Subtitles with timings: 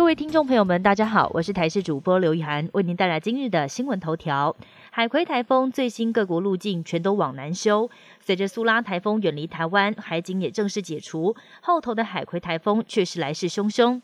[0.00, 4.56] 各位听众朋友们，大家好，我是台视主播刘雨涵，为您带来今日的新闻头条。
[4.90, 14.00] 海葵台风最新各国路径全都往南修，随着苏拉台风远离台湾，海警也正式解除，后头的海葵台风却是来势汹汹。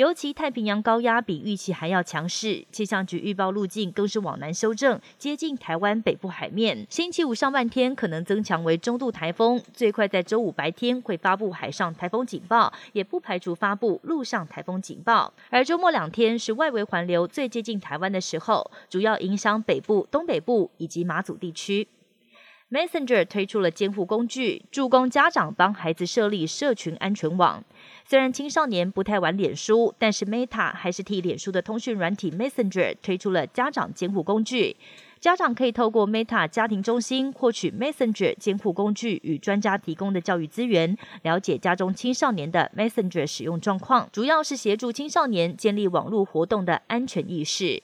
[0.00, 6.86] 尤其太平洋高压比预期还要强势，气象局预报路径更是往南修正，接近台湾北部海面。
[6.88, 15.30] 星期五上半天可能增强为中度台风，最快在周五白天会发布海上台风警报，也不排除发布陆上台风警报。
[15.50, 21.86] 而周末两天是外围环流最接近台湾的时候，主要影响北部、东北部以及马祖地区。
[22.70, 27.64] Messenger 推出了监护工具，助攻家长帮孩子设立社群安全网。
[28.06, 34.76] 虽然青少年不太玩脸书，但是 Meta 还是替脸书的通讯软体 Messenger 推出了家长监护工具。
[35.18, 47.82] 家长可以透过 Meta 家庭中心获取 Messenger 监护工具与专家提供的教育资源，了解家中青少年的 Messenger 使用状况，主要是协助青少年建立网络活动的安全意识。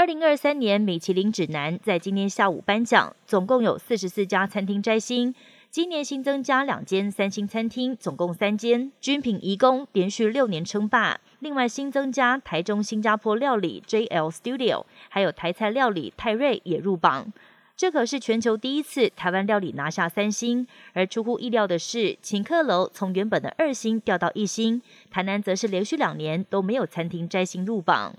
[0.00, 5.34] 二零二三年米其林指南在今天下午颁奖，总共有四十四家餐厅摘星。
[5.70, 8.90] 今年新增加两间三星餐厅，总共三间。
[8.98, 11.20] 军品移工连续六年称霸。
[11.40, 17.30] 另外新增加台中新加坡料理 JL Studio，还有台菜料理泰瑞也入榜。
[17.76, 20.66] 这可是全球第一次台湾料理拿下三星。
[20.94, 24.80] 而出乎意料的是，请客楼从原本的二星掉到一星。
[25.10, 28.14] 台南则是连续两年都没有餐厅摘星入榜。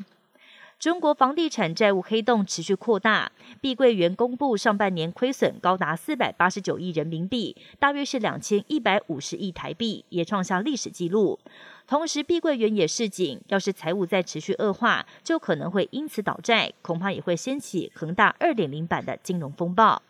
[0.82, 11.38] 中国房地产债务黑洞持续扩大，碧桂园公布上半年亏损高达四百八十九亿人民币，大约是两千一百五十亿台币，也创下历史纪录。
[11.86, 20.02] 同时，碧桂园也示警，要是财务再持续恶化，就可能会因此倒债，恐怕也会掀起恒大二点零版的金融风暴。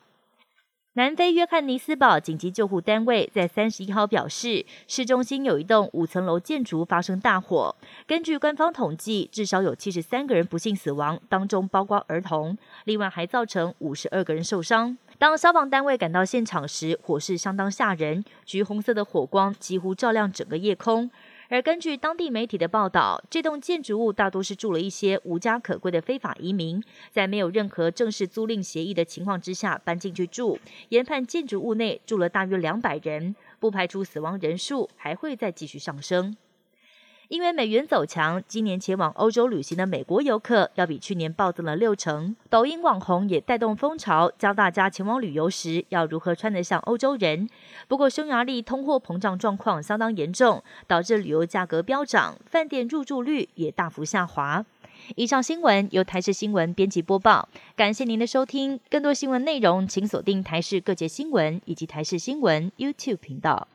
[0.96, 7.74] 南非约翰尼斯堡紧急救护单位在三十一号表示，市中心有一栋五层楼建筑发生大火。
[8.06, 12.58] 根据官方统计，至少有七十三个人不幸死亡，当中包括儿童。
[12.84, 14.98] 另外还造成五十二个人受伤。
[15.18, 21.10] 当消防单位赶到现场时，火势相当吓人，橘红色的火光几乎照亮整个夜空。
[21.52, 26.82] 而根据当地媒体的报道，这栋建筑物大多是住了一些无家可归的非法移民，
[27.12, 30.58] 在没有任何正式租赁协议的情况之下搬进去住。
[30.88, 36.38] 研判建筑物内住了大约两百人，不排除死亡人数还会再继续上升。
[37.32, 42.36] 因为美元走强，今年前往欧洲旅行的美国游客要比去年暴增了六成。
[42.50, 47.50] 抖音网红也带动风潮，教大家前往旅游时要如何穿得像欧洲人。
[47.88, 54.66] 不过，匈牙利通货膨胀状况相当严重，导致旅游价格飙涨，饭店入住率也大幅下滑。
[55.16, 57.48] 以上新闻由台视新闻编辑播报，
[57.78, 58.78] 感谢您的收听。
[58.90, 63.70] 更多新闻内容，请锁定台视各界新闻以及台视新闻 YouTube 频道。